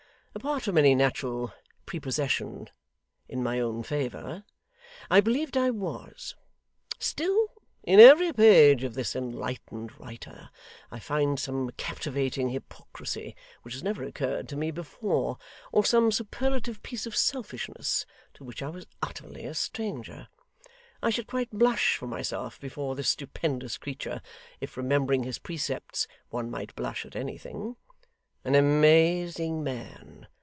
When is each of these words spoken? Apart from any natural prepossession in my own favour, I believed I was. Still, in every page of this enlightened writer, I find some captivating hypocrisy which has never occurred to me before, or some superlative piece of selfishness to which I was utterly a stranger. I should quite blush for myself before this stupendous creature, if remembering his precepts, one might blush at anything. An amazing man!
Apart 0.33 0.63
from 0.63 0.77
any 0.77 0.95
natural 0.95 1.53
prepossession 1.85 2.69
in 3.27 3.43
my 3.43 3.59
own 3.59 3.83
favour, 3.83 4.45
I 5.09 5.19
believed 5.19 5.57
I 5.57 5.71
was. 5.71 6.35
Still, 6.99 7.49
in 7.83 7.99
every 7.99 8.31
page 8.31 8.85
of 8.85 8.93
this 8.93 9.13
enlightened 9.13 9.99
writer, 9.99 10.49
I 10.89 10.99
find 10.99 11.37
some 11.37 11.71
captivating 11.71 12.47
hypocrisy 12.47 13.35
which 13.63 13.73
has 13.73 13.83
never 13.83 14.05
occurred 14.05 14.47
to 14.49 14.55
me 14.55 14.71
before, 14.71 15.37
or 15.73 15.83
some 15.83 16.13
superlative 16.13 16.81
piece 16.81 17.05
of 17.05 17.13
selfishness 17.15 18.05
to 18.35 18.45
which 18.45 18.63
I 18.63 18.69
was 18.69 18.87
utterly 19.01 19.45
a 19.45 19.53
stranger. 19.53 20.29
I 21.03 21.09
should 21.09 21.27
quite 21.27 21.51
blush 21.51 21.97
for 21.97 22.07
myself 22.07 22.57
before 22.57 22.95
this 22.95 23.09
stupendous 23.09 23.77
creature, 23.77 24.21
if 24.61 24.77
remembering 24.77 25.23
his 25.23 25.39
precepts, 25.39 26.07
one 26.29 26.49
might 26.49 26.73
blush 26.75 27.05
at 27.05 27.17
anything. 27.17 27.75
An 28.43 28.55
amazing 28.55 29.63
man! 29.63 30.25